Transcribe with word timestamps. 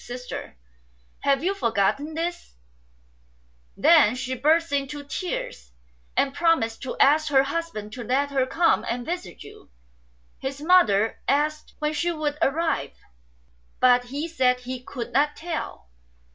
Sister, 0.03 0.57
have 1.19 1.43
you 1.43 1.53
forgotten 1.53 2.15
this?' 2.15 2.55
Then 3.77 4.15
she 4.15 4.33
burst 4.33 4.71
into 4.71 5.03
tears, 5.03 5.73
and 6.17 6.33
promised 6.33 6.81
to 6.81 6.97
ask 6.97 7.29
her 7.29 7.43
husband 7.43 7.93
to 7.93 8.03
let 8.03 8.31
her 8.31 8.47
come 8.47 8.83
and 8.89 9.05
visit 9.05 9.43
you." 9.43 9.69
His 10.39 10.59
mother 10.59 11.19
asked 11.27 11.75
when 11.77 11.93
she 11.93 12.11
would 12.11 12.39
arrive; 12.41 12.95
but 13.79 14.05
he 14.05 14.27
said 14.27 14.61
he 14.61 14.81
could 14.81 15.11
not 15.11 15.35
tell. 15.35 15.91